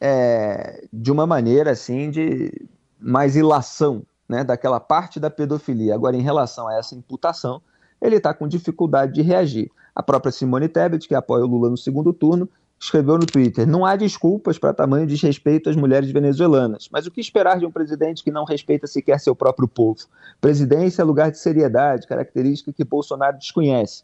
é, 0.00 0.84
de 0.92 1.10
uma 1.10 1.26
maneira 1.26 1.72
assim 1.72 2.10
de 2.10 2.66
mais 3.04 3.36
ilação 3.36 4.02
né, 4.28 4.42
daquela 4.42 4.80
parte 4.80 5.20
da 5.20 5.30
pedofilia. 5.30 5.94
Agora, 5.94 6.16
em 6.16 6.22
relação 6.22 6.66
a 6.68 6.74
essa 6.74 6.94
imputação, 6.94 7.60
ele 8.00 8.16
está 8.16 8.32
com 8.32 8.48
dificuldade 8.48 9.12
de 9.12 9.22
reagir. 9.22 9.70
A 9.94 10.02
própria 10.02 10.32
Simone 10.32 10.68
Tebet, 10.68 11.06
que 11.06 11.14
apoia 11.14 11.44
o 11.44 11.46
Lula 11.46 11.70
no 11.70 11.76
segundo 11.76 12.12
turno, 12.12 12.48
escreveu 12.80 13.16
no 13.18 13.26
Twitter: 13.26 13.66
Não 13.66 13.84
há 13.84 13.96
desculpas 13.96 14.58
para 14.58 14.74
tamanho 14.74 15.06
desrespeito 15.06 15.70
às 15.70 15.76
mulheres 15.76 16.10
venezuelanas, 16.10 16.88
mas 16.90 17.06
o 17.06 17.10
que 17.10 17.20
esperar 17.20 17.58
de 17.58 17.66
um 17.66 17.70
presidente 17.70 18.22
que 18.24 18.30
não 18.30 18.44
respeita 18.44 18.86
sequer 18.86 19.20
seu 19.20 19.34
próprio 19.34 19.68
povo? 19.68 20.00
Presidência 20.40 21.02
é 21.02 21.04
lugar 21.04 21.30
de 21.30 21.38
seriedade, 21.38 22.06
característica 22.06 22.72
que 22.72 22.84
Bolsonaro 22.84 23.38
desconhece. 23.38 24.02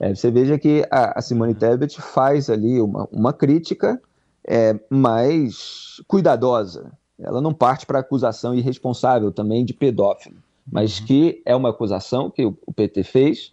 É, 0.00 0.14
você 0.14 0.30
veja 0.30 0.56
que 0.58 0.86
a, 0.90 1.18
a, 1.18 1.22
Simone 1.22 1.54
Tebet 1.54 2.00
faz 2.00 2.48
ali 2.48 2.80
uma, 2.80 3.08
uma 3.10 3.32
crítica 3.32 4.00
é, 4.46 4.78
mais 4.88 6.00
cuidadosa. 6.06 6.92
Ela 7.18 7.40
não 7.40 7.52
parte 7.52 7.84
para 7.84 7.98
acusação 7.98 8.54
irresponsável 8.54 9.32
também 9.32 9.64
de 9.64 9.74
pedófilo, 9.74 10.36
mas 10.70 11.00
uhum. 11.00 11.06
que 11.06 11.42
é 11.44 11.54
uma 11.54 11.70
acusação 11.70 12.30
que 12.30 12.44
o, 12.44 12.56
o 12.66 12.72
PT 12.72 13.02
fez 13.02 13.52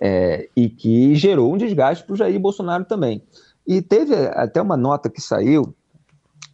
é, 0.00 0.48
e 0.56 0.68
que 0.68 1.14
gerou 1.14 1.52
um 1.52 1.56
desgaste 1.56 2.04
para 2.04 2.14
o 2.14 2.16
Jair 2.16 2.38
Bolsonaro 2.40 2.84
também. 2.84 3.22
E 3.66 3.80
teve 3.80 4.14
até 4.14 4.60
uma 4.60 4.76
nota 4.76 5.08
que 5.08 5.20
saiu 5.20 5.74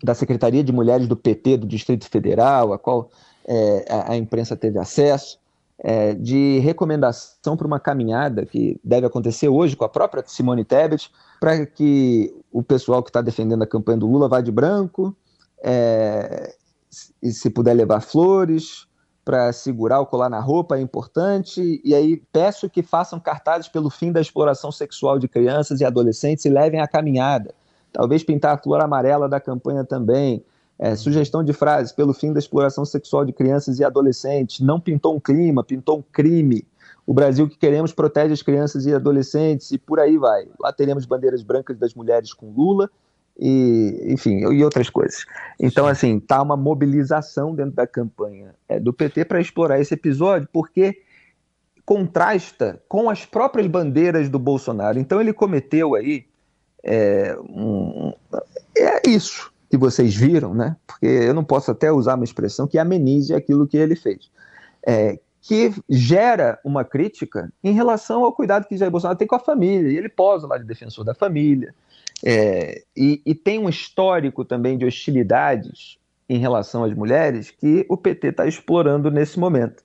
da 0.03 0.15
Secretaria 0.15 0.63
de 0.63 0.73
Mulheres 0.73 1.07
do 1.07 1.17
PT 1.17 1.59
do 1.59 1.67
Distrito 1.67 2.09
Federal, 2.09 2.73
a 2.73 2.79
qual 2.79 3.11
é, 3.47 3.87
a, 3.89 4.13
a, 4.13 4.17
imprensa 4.17 4.57
teve 4.57 4.79
acesso, 4.79 5.39
é, 5.79 6.13
de 6.13 6.59
recomendação 6.59 7.57
para 7.57 7.67
uma 7.67 7.81
caminhada 7.81 8.45
que 8.45 8.79
deve 8.83 9.07
acontecer 9.07 9.49
hoje 9.49 9.77
com 9.77 9.85
a 9.85 9.89
própria 9.89 10.23
Simone 10.27 10.65
Tebet, 10.65 11.11
para 11.41 11.65
que 11.65 12.35
o 12.53 12.63
pessoal 12.63 13.03
que 13.03 13.11
está 13.11 13.23
defendendo 13.23 13.63
a 13.63 13.67
campanha 13.67 13.99
do 13.99 14.07
Lula 14.07 14.29
vá 14.29 14.41
de 14.41 14.51
branco, 14.51 15.17
é, 15.63 16.55
e 17.23 17.31
se 17.31 17.51
puder 17.51 17.75
levar 17.75 18.01
flores, 18.01 18.89
para 19.29 19.53
segurar 19.53 20.01
o 20.01 20.07
colar 20.07 20.31
na 20.31 20.41
roupa 20.41 20.79
é 20.79 20.81
importante. 20.81 21.83
E 21.85 21.95
aí 21.95 22.23
peço 22.33 22.67
que 22.71 22.83
façam 22.83 23.21
cartazes 23.21 23.69
pelo 23.69 23.91
fim 23.91 24.11
da 24.11 24.23
exploração 24.23 24.73
sexual 24.73 25.19
de 25.19 25.29
crianças 25.29 25.83
e 25.83 25.85
adolescentes 25.85 26.47
e 26.47 26.49
levem 26.49 26.81
a 26.81 26.89
caminhada. 26.89 27.55
Talvez 27.93 28.25
pintar 28.25 28.55
a 28.55 28.59
flor 28.59 28.83
amarela 28.83 29.29
da 29.29 29.39
campanha 29.39 29.85
também. 29.85 30.43
É, 30.79 30.97
sugestão 30.97 31.45
de 31.45 31.53
frases 31.53 31.93
pelo 31.93 32.15
fim 32.15 32.33
da 32.33 32.39
exploração 32.39 32.87
sexual 32.87 33.23
de 33.23 33.35
crianças 33.35 33.79
e 33.79 33.85
adolescentes. 33.85 34.61
Não 34.61 34.81
pintou 34.81 35.15
um 35.15 35.21
clima, 35.21 35.63
pintou 35.63 35.99
um 35.99 36.03
crime. 36.11 36.67
O 37.07 37.13
Brasil 37.13 37.47
que 37.47 37.59
queremos 37.59 37.93
protege 37.93 38.33
as 38.33 38.41
crianças 38.41 38.87
e 38.87 38.95
adolescentes 38.95 39.71
e 39.73 39.77
por 39.77 40.01
aí 40.01 40.17
vai. 40.17 40.49
Lá 40.59 40.73
teremos 40.73 41.05
bandeiras 41.05 41.43
brancas 41.43 41.77
das 41.77 41.93
mulheres 41.93 42.33
com 42.33 42.51
Lula 42.51 42.89
e 43.39 44.07
enfim, 44.09 44.39
e 44.39 44.65
outras 44.65 44.91
coisas. 44.91 45.25
Então, 45.61 45.87
assim, 45.87 46.19
tá 46.19 46.43
uma 46.43 46.57
mobilização 46.57 47.55
dentro 47.55 47.73
da 47.73 47.87
campanha 47.87 48.55
é, 48.69 48.81
do 48.81 48.93
PT 48.93 49.25
para 49.25 49.41
explorar 49.41 49.81
esse 49.81 49.95
episódio, 49.95 50.49
porque 50.53 51.03
contrasta 51.85 52.83
com 52.89 53.09
as 53.09 53.25
próprias 53.25 53.67
bandeiras 53.67 54.29
do 54.29 54.39
Bolsonaro. 54.39 54.99
Então, 54.99 55.21
ele 55.21 55.33
cometeu 55.33 55.95
aí 55.95 56.27
é, 56.83 57.37
um, 57.41 58.13
é 58.77 59.09
isso 59.09 59.53
que 59.71 59.77
vocês 59.77 60.15
viram, 60.15 60.55
né? 60.55 60.77
Porque 60.87 61.07
eu 61.07 61.35
não 61.35 61.45
posso 61.45 61.71
até 61.71 61.93
usar 61.93 62.15
uma 62.15 62.25
expressão 62.25 62.67
que 62.67 62.79
amenize 62.79 63.35
aquilo 63.35 63.67
que 63.67 63.77
ele 63.77 63.95
fez. 63.95 64.31
É, 64.87 65.19
que 65.41 65.73
gera 65.89 66.59
uma 66.65 66.85
crítica 66.85 67.53
em 67.63 67.73
relação 67.73 68.25
ao 68.25 68.33
cuidado 68.33 68.67
que 68.67 68.77
Jair 68.77 68.91
Bolsonaro 68.91 69.19
tem 69.19 69.27
com 69.27 69.37
a 69.37 69.41
família. 69.41 69.91
E 69.91 69.97
ele 69.97 70.09
posa 70.09 70.47
lá 70.47 70.59
de 70.59 70.65
defensor 70.65 71.05
da 71.05 71.15
família, 71.15 71.75
É, 72.25 72.83
e, 72.97 73.23
e 73.25 73.35
tem 73.35 73.59
um 73.59 73.69
histórico 73.69 74.45
também 74.45 74.77
de 74.77 74.85
hostilidades 74.85 75.99
em 76.29 76.39
relação 76.39 76.85
às 76.85 76.93
mulheres 76.93 77.51
que 77.51 77.87
o 77.89 77.97
PT 77.97 78.29
está 78.29 78.47
explorando 78.47 79.11
nesse 79.11 79.39
momento. 79.39 79.83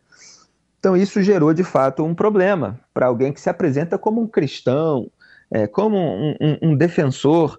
Então, 0.79 0.97
isso 0.97 1.21
gerou 1.21 1.53
de 1.53 1.63
fato 1.63 2.03
um 2.03 2.13
problema 2.13 2.79
para 2.93 3.05
alguém 3.05 3.31
que 3.31 3.39
se 3.39 3.49
apresenta 3.49 3.97
como 3.97 4.21
um 4.21 4.27
cristão, 4.27 5.09
é, 5.49 5.65
como 5.65 5.97
um, 5.97 6.35
um, 6.41 6.57
um 6.69 6.75
defensor 6.75 7.57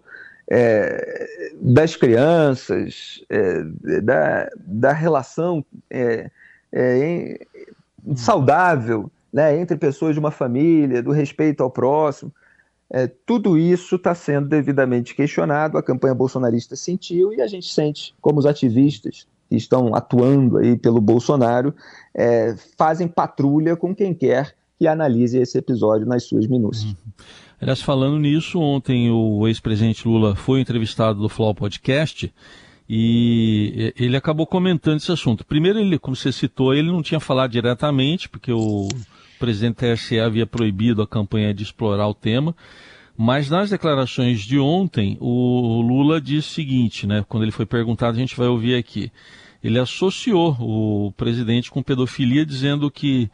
é, 0.50 1.50
das 1.54 1.96
crianças, 1.96 3.24
é, 3.30 3.62
da, 4.02 4.50
da 4.58 4.92
relação 4.92 5.64
é, 5.88 6.30
é, 6.70 7.46
saudável 8.16 9.10
né, 9.32 9.56
entre 9.56 9.76
pessoas 9.76 10.14
de 10.14 10.20
uma 10.20 10.30
família, 10.30 11.02
do 11.02 11.10
respeito 11.10 11.62
ao 11.62 11.70
próximo. 11.70 12.30
É, 12.96 13.08
tudo 13.26 13.58
isso 13.58 13.96
está 13.96 14.14
sendo 14.14 14.48
devidamente 14.48 15.16
questionado, 15.16 15.76
a 15.76 15.82
campanha 15.82 16.14
bolsonarista 16.14 16.76
sentiu 16.76 17.32
e 17.32 17.42
a 17.42 17.46
gente 17.48 17.66
sente, 17.66 18.14
como 18.20 18.38
os 18.38 18.46
ativistas 18.46 19.26
que 19.50 19.56
estão 19.56 19.96
atuando 19.96 20.58
aí 20.58 20.78
pelo 20.78 21.00
Bolsonaro, 21.00 21.74
é, 22.14 22.54
fazem 22.78 23.08
patrulha 23.08 23.74
com 23.74 23.92
quem 23.92 24.14
quer 24.14 24.54
que 24.78 24.86
analise 24.86 25.36
esse 25.36 25.58
episódio 25.58 26.06
nas 26.06 26.22
suas 26.22 26.46
minúcias. 26.46 26.92
Uhum. 26.92 26.96
Aliás, 27.60 27.82
falando 27.82 28.16
nisso, 28.16 28.60
ontem 28.60 29.10
o 29.10 29.48
ex-presidente 29.48 30.06
Lula 30.06 30.36
foi 30.36 30.60
entrevistado 30.60 31.20
no 31.20 31.28
Flow 31.28 31.52
Podcast 31.52 32.32
e 32.88 33.92
ele 33.98 34.16
acabou 34.16 34.46
comentando 34.46 34.98
esse 34.98 35.10
assunto. 35.10 35.44
Primeiro, 35.44 35.80
ele, 35.80 35.98
como 35.98 36.14
você 36.14 36.30
citou, 36.30 36.72
ele 36.72 36.92
não 36.92 37.02
tinha 37.02 37.18
falado 37.18 37.50
diretamente, 37.50 38.28
porque 38.28 38.52
o 38.52 38.86
presidente 39.44 39.76
TSE 39.76 40.18
havia 40.18 40.46
proibido 40.46 41.02
a 41.02 41.06
campanha 41.06 41.52
de 41.52 41.62
explorar 41.62 42.08
o 42.08 42.14
tema. 42.14 42.56
Mas 43.16 43.50
nas 43.50 43.68
declarações 43.68 44.40
de 44.40 44.58
ontem, 44.58 45.18
o 45.20 45.82
Lula 45.82 46.18
disse 46.20 46.48
o 46.48 46.54
seguinte, 46.54 47.06
né? 47.06 47.24
Quando 47.28 47.42
ele 47.44 47.52
foi 47.52 47.66
perguntado, 47.66 48.16
a 48.16 48.20
gente 48.20 48.36
vai 48.36 48.48
ouvir 48.48 48.74
aqui. 48.74 49.12
Ele 49.62 49.78
associou 49.78 50.56
o 50.58 51.12
presidente 51.12 51.70
com 51.70 51.82
pedofilia, 51.82 52.44
dizendo 52.44 52.90
que 52.90 53.30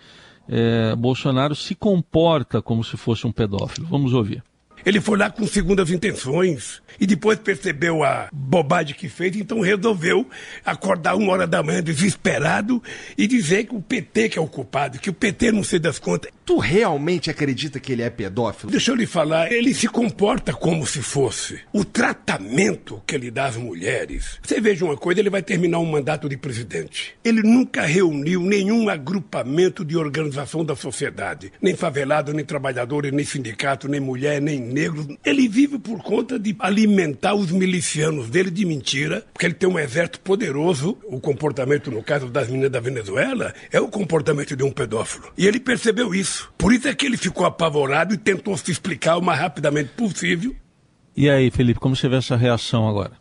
é, 0.49 0.97
Bolsonaro 0.97 1.55
se 1.55 1.75
comporta 1.75 2.61
como 2.61 2.83
se 2.83 2.97
fosse 2.97 3.27
um 3.27 3.33
pedófilo. 3.33 3.87
Vamos 3.87 4.13
ouvir. 4.13 4.43
Ele 4.85 5.01
foi 5.01 5.19
lá 5.19 5.31
com 5.31 5.47
segundas 5.47 5.91
intenções 5.91 6.83
e 6.99 7.07
depois 7.07 7.39
percebeu 7.39 8.03
a 8.03 8.29
bobagem 8.33 8.95
que 8.95 9.09
fez, 9.09 9.37
então 9.37 9.61
resolveu 9.61 10.29
acordar 10.65 11.17
uma 11.17 11.33
hora 11.33 11.47
da 11.47 11.63
manhã 11.63 11.83
desesperado 11.83 12.83
e 13.17 13.27
dizer 13.27 13.65
que 13.65 13.75
o 13.75 13.81
PT 13.81 14.31
que 14.31 14.39
é 14.39 14.43
o 14.43 14.47
culpado, 14.47 14.99
que 14.99 15.11
o 15.11 15.15
PT 15.15 15.53
não 15.53 15.65
sei 15.65 15.79
das 15.79 15.99
contas. 15.99 16.31
Tu 16.45 16.59
realmente 16.59 17.31
acredita 17.31 17.79
que 17.79 17.93
ele 17.93 18.03
é 18.03 18.11
pedófilo? 18.11 18.73
Deixa 18.73 18.91
eu 18.91 18.97
lhe 18.97 19.07
falar, 19.07 19.53
ele 19.53 19.73
se 19.73 19.87
comporta 19.87 20.53
como 20.53 20.87
se 20.87 21.01
fosse. 21.01 21.61
O 21.73 21.85
tratamento 21.85 23.03
que 23.07 23.15
ele 23.15 23.31
dá 23.31 23.47
às 23.47 23.57
mulheres. 23.57 24.39
Você 24.43 24.61
veja 24.61 24.85
uma 24.85 24.97
coisa, 24.97 25.21
ele 25.21 25.31
vai 25.31 25.43
terminar 25.43 25.79
um 25.79 25.87
mandato 25.87 26.29
de 26.29 26.37
presidente. 26.37 27.15
Ele 27.25 27.43
nunca 27.43 27.83
reuniu 27.83 28.41
nenhum 28.43 28.89
agrupamento 28.89 29.85
de 29.85 29.97
organização 29.97 30.65
da 30.65 30.75
sociedade, 30.75 31.53
nem 31.63 31.75
favelado, 31.77 32.33
nem 32.33 32.45
trabalhador, 32.45 33.05
nem 33.13 33.25
sindicato, 33.25 33.89
nem 33.89 34.01
mulher, 34.01 34.41
nem 34.41 34.61
negros. 34.71 35.07
Ele 35.25 35.49
vive 35.49 35.79
por 35.79 36.03
conta 36.03 36.39
de 36.39 36.55
alimentar 36.59 37.35
os 37.35 37.51
milicianos 37.51 38.31
dele 38.31 38.51
de 38.51 38.65
mentira, 38.65 39.25
porque 39.33 39.47
ele 39.47 39.55
tem 39.55 39.69
um 39.69 39.79
exército 39.79 40.21
poderoso. 40.21 40.99
O 41.05 41.21
comportamento, 41.21 41.91
no 41.91 42.03
caso 42.03 42.29
das 42.29 42.49
meninas 42.49 42.71
da 42.71 42.81
Venezuela, 42.81 43.53
é 43.71 43.81
o 43.81 43.89
comportamento 43.89 44.57
de 44.57 44.65
um 44.65 44.71
pedófilo. 44.71 45.33
E 45.37 45.47
ele 45.47 45.61
percebeu 45.61 46.15
isso. 46.15 46.53
Por 46.57 46.73
isso 46.73 46.89
é 46.89 46.95
que 46.95 47.07
ele 47.07 47.17
ficou 47.17 47.47
apavorado 47.47 48.15
e 48.15 48.19
tentou 48.19 48.57
se 48.57 48.71
explicar 48.71 49.17
o 49.17 49.23
mais 49.23 49.39
rapidamente 49.39 49.91
possível. 49.91 50.55
E 51.17 51.29
aí, 51.29 51.51
Felipe, 51.51 51.81
como 51.81 51.97
você 51.97 52.09
vê 52.09 52.17
essa 52.17 52.37
reação 52.37 52.89
agora? 52.89 53.13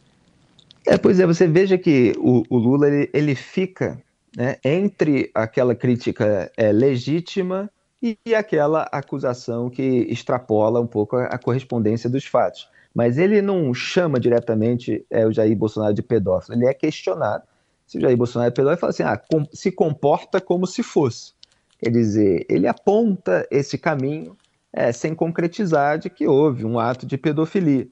É, 0.86 0.98
pois 0.98 1.20
é, 1.20 1.26
você 1.26 1.48
veja 1.48 1.78
que 1.78 2.14
o, 2.18 2.44
o 2.50 2.58
Lula 2.58 2.88
ele, 2.88 3.10
ele 3.14 3.36
fica 3.36 4.02
né, 4.36 4.58
entre 4.64 5.30
aquela 5.34 5.76
crítica 5.76 6.52
é, 6.56 6.72
legítima 6.72 7.70
e, 8.02 8.18
aquela 8.34 8.84
acusação 8.92 9.70
que 9.70 9.82
extrapola 9.82 10.80
um 10.80 10.88
pouco 10.88 11.16
a, 11.18 11.26
a, 11.26 11.38
correspondência 11.38 12.10
dos 12.10 12.26
fatos. 12.26 12.70
Mas 12.94 13.18
ele 13.18 13.42
não 13.42 13.74
chama 13.74 14.20
diretamente 14.20 15.06
é, 15.10 15.26
o 15.26 15.32
Jair 15.32 15.56
Bolsonaro 15.56 15.94
de 15.94 16.02
pedófilo, 16.02 16.58
ele 16.58 16.66
é 16.66 16.74
questionado. 16.74 17.44
Se 17.86 17.98
o 17.98 18.02
Jair 18.02 18.18
Bolsonaro 18.18 18.50
é 18.50 18.52
pedófilo, 18.52 18.74
ele 18.74 18.80
fala 18.80 18.92
assim: 18.92 19.04
ah, 19.04 19.18
com, 19.18 19.46
se 19.54 19.72
comporta 19.72 20.40
como 20.40 20.66
se 20.66 20.82
fosse. 20.82 21.34
Quer 21.78 21.92
dizer, 21.92 22.46
ele 22.50 22.68
aponta 22.68 23.48
esse 23.50 23.78
caminho 23.78 24.36
é, 24.72 24.92
sem 24.92 25.16
concretizar 25.16 25.98
de 25.98 26.10
que 26.10 26.28
houve 26.28 26.66
um 26.66 26.80
ato 26.80 27.06
de 27.06 27.18
pedofilia. 27.18 27.88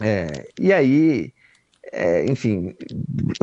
É, 0.00 0.48
e 0.58 0.72
aí 0.72 1.32
é, 1.92 2.24
enfim, 2.30 2.74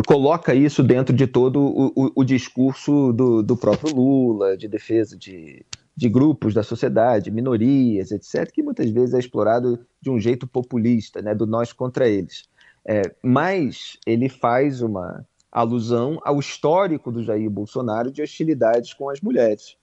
coloca 0.05 0.55
isso 0.55 0.81
dentro 0.81 1.15
de 1.15 1.27
todo 1.27 1.59
o, 1.59 1.87
o, 1.95 2.11
o 2.15 2.23
discurso 2.23 3.11
do, 3.11 3.43
do, 3.43 3.57
próprio 3.57 3.93
Lula, 3.93 4.57
de 4.57 4.67
defesa 4.67 5.17
de, 5.17 5.65
de, 5.95 6.09
grupos 6.09 6.53
da 6.53 6.63
sociedade, 6.63 7.29
minorias, 7.29 8.11
etc., 8.11 8.49
que 8.51 8.63
muitas 8.63 8.89
vezes 8.89 9.13
é 9.13 9.19
explorado 9.19 9.79
de 10.01 10.09
um 10.09 10.19
jeito 10.19 10.47
populista, 10.47 11.21
né, 11.21 11.35
do 11.35 11.45
nós 11.45 11.73
contra 11.73 12.07
eles. 12.07 12.45
É, 12.85 13.01
mas 13.21 13.97
ele 14.05 14.29
faz 14.29 14.81
uma 14.81 15.25
alusão 15.51 16.19
ao 16.23 16.39
histórico 16.39 17.11
do 17.11 17.23
Jair 17.23 17.49
Bolsonaro 17.49 18.11
de 18.11 18.21
hostilidades 18.21 18.93
com 18.93 19.09
as 19.09 19.19
mulheres. 19.19 19.75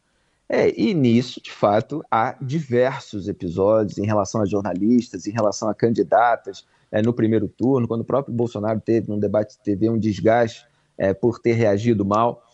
É, 0.55 0.73
e 0.81 0.95
nisso, 0.95 1.43
de 1.43 1.51
fato, 1.51 2.01
há 2.09 2.37
diversos 2.41 3.27
episódios 3.27 3.99
em 3.99 4.07
relação 4.07 4.41
a 4.41 4.47
jornalistas, 4.47 5.27
em 5.27 5.33
relação 5.33 5.69
a 5.69 5.75
candidatas, 5.75 6.65
é, 6.93 7.03
no 7.03 7.13
primeiro 7.13 7.49
turno, 7.49 7.89
quando 7.89 8.03
o 8.03 8.05
próprio 8.05 8.33
Bolsonaro 8.33 8.81
teve 8.81 9.11
num 9.11 9.19
debate 9.19 9.57
de 9.57 9.65
TV 9.65 9.91
um 9.91 9.99
desgaste 9.99 10.65
é, 10.97 11.13
por 11.13 11.41
ter 11.41 11.55
reagido 11.55 12.05
mal. 12.05 12.47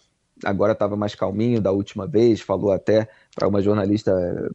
Agora 0.42 0.72
estava 0.72 0.96
mais 0.96 1.14
calminho 1.14 1.60
da 1.60 1.72
última 1.72 2.06
vez, 2.06 2.40
falou 2.40 2.72
até 2.72 3.06
para 3.34 3.46
uma 3.46 3.60
jornalista: 3.60 4.12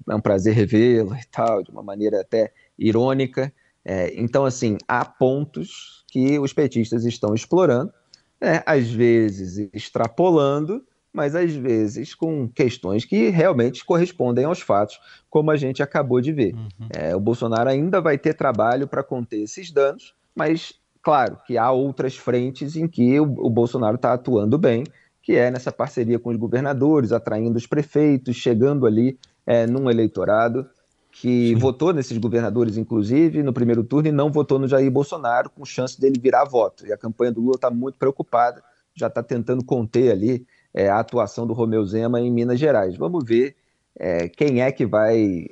é 0.10 0.15
um 0.15 0.21
prazer 0.21 0.55
revê-lo 0.55 1.15
e 1.15 1.25
tal, 1.31 1.62
de 1.62 1.69
uma 1.69 1.84
maneira 1.84 2.21
até 2.21 2.51
irônica. 2.79 3.53
É, 3.86 4.12
então, 4.19 4.43
assim, 4.43 4.75
há 4.88 5.05
pontos 5.05 6.03
que 6.08 6.39
os 6.39 6.51
petistas 6.51 7.05
estão 7.05 7.36
explorando, 7.36 7.93
é, 8.41 8.63
às 8.65 8.89
vezes 8.89 9.69
extrapolando, 9.71 10.84
mas 11.15 11.34
às 11.34 11.56
vezes 11.56 12.13
com 12.13 12.45
questões 12.49 13.06
que 13.06 13.30
realmente 13.30 13.86
correspondem 13.86 14.43
aos 14.43 14.60
fatos, 14.60 14.99
como 15.30 15.49
a 15.49 15.56
gente 15.56 15.82
acabou 15.82 16.19
de 16.19 16.34
ver. 16.34 16.54
Uhum. 16.54 16.89
É, 16.93 17.15
o 17.15 17.19
Bolsonaro 17.21 17.69
ainda 17.69 18.01
vai 18.01 18.17
ter 18.17 18.34
trabalho 18.34 18.86
para 18.86 19.01
conter 19.01 19.41
esses 19.41 19.71
danos, 19.71 20.13
mas 20.36 20.73
claro 21.01 21.39
que 21.47 21.58
há 21.58 21.71
outras 21.71 22.17
frentes 22.17 22.75
em 22.75 22.86
que 22.86 23.17
o, 23.17 23.23
o 23.23 23.49
Bolsonaro 23.49 23.95
está 23.95 24.12
atuando 24.12 24.58
bem, 24.58 24.84
que 25.23 25.38
é 25.38 25.49
nessa 25.49 25.71
parceria 25.71 26.19
com 26.19 26.32
os 26.32 26.38
governadores, 26.38 27.13
atraindo 27.13 27.58
os 27.58 27.65
prefeitos, 27.65 28.36
chegando 28.36 28.86
ali 28.86 29.17
é, 29.47 29.65
num 29.65 29.89
eleitorado 29.89 30.69
que 31.13 31.54
Sim. 31.54 31.56
votou 31.56 31.93
nesses 31.93 32.17
governadores, 32.17 32.75
inclusive, 32.75 33.41
no 33.41 33.54
primeiro 33.54 33.86
turno, 33.86 34.10
e 34.10 34.12
não 34.12 34.30
votou 34.30 34.60
no 34.60 34.67
Jair 34.67 34.91
Bolsonaro, 34.91 35.49
com 35.49 35.63
chance 35.63 35.99
dele 35.99 36.19
virar 36.19 36.43
voto. 36.43 36.86
E 36.86 36.91
a 36.91 36.97
campanha 36.97 37.32
do 37.32 37.39
Lula 37.39 37.56
está 37.56 37.71
muito 37.71 37.97
preocupada, 37.97 38.62
já 38.93 39.08
está 39.08 39.23
tentando 39.23 39.63
conter 39.63 40.12
ali 40.12 40.45
é, 40.75 40.89
a 40.89 40.99
atuação 40.99 41.47
do 41.47 41.53
Romeu 41.53 41.85
Zema 41.85 42.19
em 42.19 42.29
Minas 42.29 42.59
Gerais. 42.59 42.97
Vamos 42.97 43.23
ver 43.23 43.55
é, 43.97 44.27
quem 44.27 44.61
é 44.61 44.71
que 44.71 44.85
vai 44.85 45.47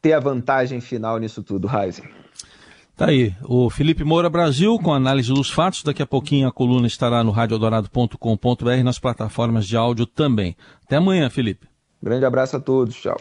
ter 0.00 0.12
a 0.12 0.20
vantagem 0.20 0.80
final 0.80 1.18
nisso 1.18 1.42
tudo, 1.42 1.68
Heisen. 1.68 2.04
Tá 2.96 3.06
aí, 3.06 3.34
o 3.44 3.68
Felipe 3.70 4.02
Moura 4.02 4.30
Brasil 4.30 4.76
com 4.78 4.92
análise 4.92 5.32
dos 5.32 5.50
fatos. 5.50 5.82
Daqui 5.82 6.02
a 6.02 6.06
pouquinho 6.06 6.48
a 6.48 6.52
coluna 6.52 6.86
estará 6.86 7.22
no 7.22 7.30
radioadorado.com.br 7.30 8.82
nas 8.84 8.98
plataformas 8.98 9.66
de 9.66 9.76
áudio 9.76 10.06
também. 10.06 10.56
Até 10.84 10.96
amanhã, 10.96 11.28
Felipe. 11.28 11.68
Grande 12.02 12.24
abraço 12.24 12.56
a 12.56 12.60
todos, 12.60 12.94
tchau. 12.96 13.20